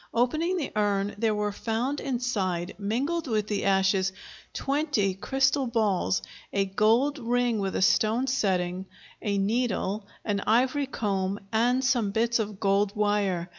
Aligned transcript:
Opening 0.15 0.57
the 0.57 0.71
urn 0.75 1.13
there 1.19 1.35
were 1.35 1.51
found 1.51 1.99
inside, 1.99 2.73
mingled 2.79 3.27
with 3.27 3.45
the 3.45 3.65
ashes, 3.65 4.11
twenty 4.51 5.13
crystal 5.13 5.67
balls, 5.67 6.23
a 6.51 6.65
gold 6.65 7.19
ring 7.19 7.59
with 7.59 7.75
a 7.75 7.83
stone 7.83 8.25
setting, 8.25 8.87
a 9.21 9.37
needle, 9.37 10.07
an 10.25 10.39
ivory 10.47 10.87
comb, 10.87 11.39
and 11.51 11.85
some 11.85 12.09
bits 12.09 12.39
of 12.39 12.59
gold 12.59 12.95
wire. 12.95 13.49